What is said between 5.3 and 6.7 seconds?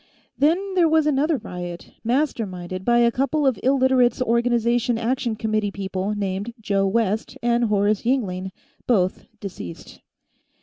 Committee people named